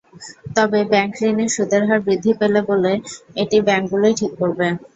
তবে 0.55 0.79
ব্যাংকঋণের 0.91 1.49
সুদের 1.55 1.83
হার 1.87 1.99
বৃদ্ধি 2.05 2.31
পেলে 2.39 2.61
বলে, 2.69 2.91
এটি 3.35 3.57
ব্যাংকগুলোই 3.67 4.13
ঠিক 4.19 4.31
করবে। 4.39 4.67